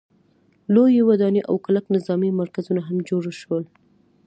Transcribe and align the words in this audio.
لویې 0.73 1.01
ودانۍ 1.09 1.41
او 1.49 1.55
کلک 1.65 1.85
نظامي 1.95 2.29
مرکزونه 2.41 2.81
هم 2.87 2.97
جوړ 3.09 3.23
شول. 3.41 3.63